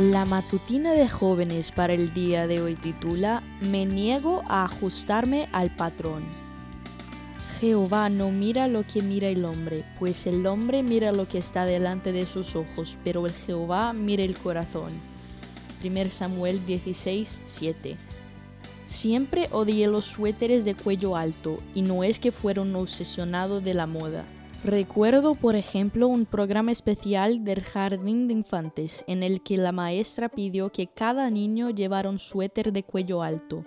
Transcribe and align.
La 0.00 0.24
matutina 0.24 0.92
de 0.92 1.10
jóvenes 1.10 1.72
para 1.72 1.92
el 1.92 2.14
día 2.14 2.46
de 2.46 2.62
hoy 2.62 2.74
titula 2.74 3.42
Me 3.60 3.84
niego 3.84 4.42
a 4.48 4.64
ajustarme 4.64 5.50
al 5.52 5.76
patrón. 5.76 6.22
Jehová 7.60 8.08
no 8.08 8.30
mira 8.30 8.66
lo 8.66 8.86
que 8.86 9.02
mira 9.02 9.28
el 9.28 9.44
hombre, 9.44 9.84
pues 9.98 10.26
el 10.26 10.46
hombre 10.46 10.82
mira 10.82 11.12
lo 11.12 11.28
que 11.28 11.36
está 11.36 11.66
delante 11.66 12.12
de 12.12 12.24
sus 12.24 12.56
ojos, 12.56 12.96
pero 13.04 13.26
el 13.26 13.32
Jehová 13.32 13.92
mira 13.92 14.22
el 14.22 14.38
corazón. 14.38 14.92
1 15.84 16.10
Samuel 16.10 16.64
16, 16.64 17.42
7. 17.46 17.98
Siempre 18.86 19.48
odié 19.52 19.86
los 19.86 20.06
suéteres 20.06 20.64
de 20.64 20.74
cuello 20.74 21.14
alto, 21.14 21.58
y 21.74 21.82
no 21.82 22.04
es 22.04 22.18
que 22.18 22.32
fuera 22.32 22.62
un 22.62 22.74
obsesionado 22.74 23.60
de 23.60 23.74
la 23.74 23.86
moda. 23.86 24.24
Recuerdo, 24.62 25.36
por 25.36 25.56
ejemplo, 25.56 26.06
un 26.06 26.26
programa 26.26 26.70
especial 26.70 27.44
del 27.44 27.62
Jardín 27.62 28.28
de 28.28 28.34
Infantes 28.34 29.04
en 29.06 29.22
el 29.22 29.42
que 29.42 29.56
la 29.56 29.72
maestra 29.72 30.28
pidió 30.28 30.70
que 30.70 30.86
cada 30.86 31.30
niño 31.30 31.70
llevara 31.70 32.10
un 32.10 32.18
suéter 32.18 32.70
de 32.70 32.82
cuello 32.82 33.22
alto. 33.22 33.64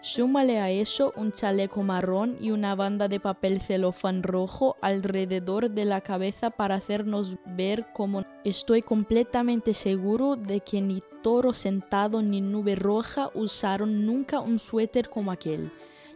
Súmale 0.00 0.58
a 0.58 0.68
eso 0.68 1.12
un 1.16 1.30
chaleco 1.30 1.84
marrón 1.84 2.36
y 2.40 2.50
una 2.50 2.74
banda 2.74 3.06
de 3.06 3.20
papel 3.20 3.60
celofán 3.60 4.24
rojo 4.24 4.74
alrededor 4.80 5.70
de 5.70 5.84
la 5.84 6.00
cabeza 6.00 6.50
para 6.50 6.74
hacernos 6.74 7.36
ver 7.46 7.86
cómo 7.92 8.24
estoy 8.42 8.82
completamente 8.82 9.74
seguro 9.74 10.34
de 10.34 10.58
que 10.58 10.80
ni 10.80 11.04
Toro 11.22 11.52
Sentado 11.52 12.20
ni 12.20 12.40
Nube 12.40 12.74
Roja 12.74 13.30
usaron 13.34 14.04
nunca 14.04 14.40
un 14.40 14.58
suéter 14.58 15.08
como 15.08 15.30
aquel. 15.30 15.70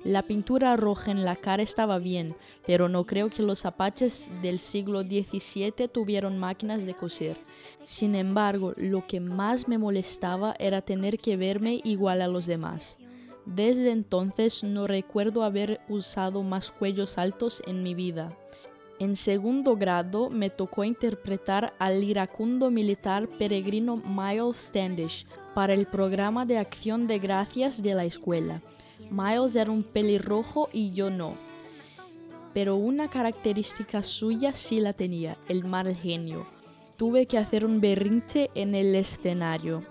La 0.07 0.23
pintura 0.23 0.77
roja 0.77 1.11
en 1.11 1.25
la 1.25 1.35
cara 1.35 1.65
estaba 1.65 1.99
bien, 1.99 2.37
pero 2.65 2.89
no 2.89 3.07
creo 3.07 3.29
que 3.29 3.43
los 3.43 3.67
apaches 3.67 4.31
del 4.41 4.61
siglo 4.61 5.03
XVII 5.03 5.89
tuvieron 5.93 6.39
máquinas 6.39 6.87
de 6.87 6.95
coser. 6.95 7.37
Sin 7.83 8.15
embargo, 8.15 8.73
lo 8.77 9.05
que 9.09 9.19
más 9.19 9.67
me 9.67 9.79
molestaba 9.79 10.55
era 10.61 10.81
tener 10.81 11.19
que 11.19 11.37
verme 11.37 11.81
igual 11.83 12.23
a 12.23 12.29
los 12.29 12.47
demás. 12.47 12.99
Desde 13.47 13.91
entonces 13.91 14.63
no 14.63 14.87
recuerdo 14.87 15.43
haber 15.43 15.81
usado 15.89 16.45
más 16.45 16.71
cuellos 16.71 17.19
altos 17.19 17.61
en 17.67 17.83
mi 17.83 17.97
vida. 17.97 18.33
En 19.01 19.17
segundo 19.17 19.77
grado 19.77 20.31
me 20.31 20.51
tocó 20.51 20.85
interpretar 20.85 21.75
al 21.81 22.05
iracundo 22.05 22.71
militar 22.71 23.29
peregrino 23.41 23.97
Miles 23.97 24.69
Standish 24.69 25.27
para 25.53 25.75
el 25.75 25.87
programa 25.87 26.45
de 26.45 26.59
acción 26.59 27.09
de 27.09 27.19
gracias 27.19 27.83
de 27.83 27.95
la 27.97 28.05
escuela. 28.05 28.63
Miles 29.11 29.57
era 29.57 29.71
un 29.71 29.83
pelirrojo 29.83 30.69
y 30.73 30.93
yo 30.93 31.11
no. 31.11 31.35
Pero 32.53 32.77
una 32.77 33.09
característica 33.09 34.03
suya 34.03 34.55
sí 34.55 34.81
la 34.81 34.93
tenía, 34.93 35.37
el 35.49 35.65
mal 35.65 35.95
genio. 35.95 36.47
Tuve 36.97 37.27
que 37.27 37.39
hacer 37.39 37.65
un 37.65 37.81
berrinche 37.81 38.49
en 38.55 38.75
el 38.75 38.95
escenario. 38.95 39.83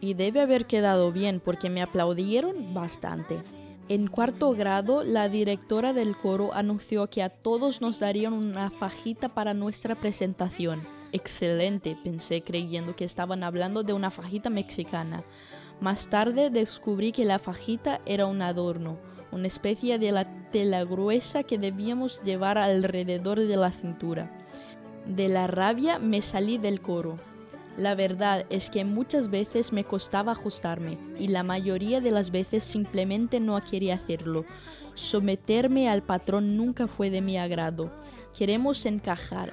Y 0.00 0.14
debe 0.14 0.40
haber 0.40 0.66
quedado 0.66 1.12
bien 1.12 1.40
porque 1.44 1.70
me 1.70 1.82
aplaudieron 1.82 2.74
bastante. 2.74 3.42
En 3.88 4.06
cuarto 4.06 4.52
grado, 4.52 5.02
la 5.02 5.28
directora 5.28 5.92
del 5.92 6.16
coro 6.16 6.54
anunció 6.54 7.10
que 7.10 7.22
a 7.22 7.28
todos 7.28 7.80
nos 7.80 7.98
darían 7.98 8.32
una 8.32 8.70
fajita 8.70 9.28
para 9.28 9.52
nuestra 9.52 9.94
presentación. 9.94 10.82
Excelente, 11.12 11.96
pensé 12.02 12.40
creyendo 12.40 12.94
que 12.94 13.04
estaban 13.04 13.42
hablando 13.42 13.82
de 13.82 13.92
una 13.92 14.10
fajita 14.10 14.48
mexicana. 14.48 15.24
Más 15.80 16.08
tarde 16.08 16.50
descubrí 16.50 17.10
que 17.10 17.24
la 17.24 17.38
fajita 17.38 18.02
era 18.04 18.26
un 18.26 18.42
adorno, 18.42 18.98
una 19.32 19.46
especie 19.46 19.98
de 19.98 20.12
la 20.12 20.26
tela 20.50 20.84
gruesa 20.84 21.42
que 21.42 21.56
debíamos 21.56 22.20
llevar 22.22 22.58
alrededor 22.58 23.40
de 23.40 23.56
la 23.56 23.70
cintura. 23.70 24.30
De 25.06 25.28
la 25.28 25.46
rabia 25.46 25.98
me 25.98 26.20
salí 26.20 26.58
del 26.58 26.82
coro. 26.82 27.18
La 27.78 27.94
verdad 27.94 28.44
es 28.50 28.68
que 28.68 28.84
muchas 28.84 29.30
veces 29.30 29.72
me 29.72 29.84
costaba 29.84 30.32
ajustarme 30.32 30.98
y 31.18 31.28
la 31.28 31.44
mayoría 31.44 32.02
de 32.02 32.10
las 32.10 32.30
veces 32.30 32.62
simplemente 32.62 33.40
no 33.40 33.58
quería 33.64 33.94
hacerlo. 33.94 34.44
Someterme 34.94 35.88
al 35.88 36.02
patrón 36.02 36.58
nunca 36.58 36.88
fue 36.88 37.08
de 37.08 37.22
mi 37.22 37.38
agrado. 37.38 37.90
Queremos 38.36 38.84
encajar, 38.84 39.52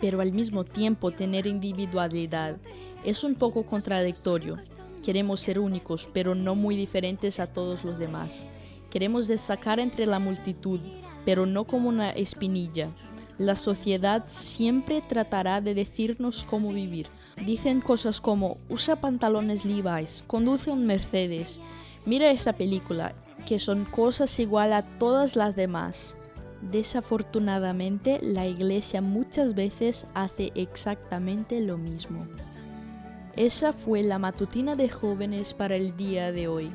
pero 0.00 0.20
al 0.20 0.30
mismo 0.30 0.62
tiempo 0.62 1.10
tener 1.10 1.48
individualidad. 1.48 2.56
Es 3.04 3.24
un 3.24 3.34
poco 3.34 3.66
contradictorio. 3.66 4.58
Queremos 5.06 5.38
ser 5.38 5.60
únicos, 5.60 6.08
pero 6.12 6.34
no 6.34 6.56
muy 6.56 6.74
diferentes 6.74 7.38
a 7.38 7.46
todos 7.46 7.84
los 7.84 7.96
demás. 7.96 8.44
Queremos 8.90 9.28
destacar 9.28 9.78
entre 9.78 10.04
la 10.04 10.18
multitud, 10.18 10.80
pero 11.24 11.46
no 11.46 11.62
como 11.62 11.88
una 11.88 12.10
espinilla. 12.10 12.88
La 13.38 13.54
sociedad 13.54 14.24
siempre 14.26 15.00
tratará 15.02 15.60
de 15.60 15.74
decirnos 15.74 16.42
cómo 16.42 16.72
vivir. 16.72 17.06
Dicen 17.36 17.80
cosas 17.80 18.20
como, 18.20 18.56
usa 18.68 18.96
pantalones 18.96 19.64
Levi's, 19.64 20.24
conduce 20.26 20.72
un 20.72 20.86
Mercedes, 20.86 21.60
mira 22.04 22.32
esta 22.32 22.54
película, 22.54 23.12
que 23.46 23.60
son 23.60 23.84
cosas 23.84 24.40
igual 24.40 24.72
a 24.72 24.82
todas 24.98 25.36
las 25.36 25.54
demás. 25.54 26.16
Desafortunadamente, 26.72 28.18
la 28.22 28.48
iglesia 28.48 29.02
muchas 29.02 29.54
veces 29.54 30.04
hace 30.14 30.50
exactamente 30.56 31.60
lo 31.60 31.78
mismo. 31.78 32.26
Esa 33.36 33.74
fue 33.74 34.02
la 34.02 34.18
matutina 34.18 34.76
de 34.76 34.88
jóvenes 34.88 35.52
para 35.52 35.76
el 35.76 35.94
día 35.94 36.32
de 36.32 36.48
hoy. 36.48 36.72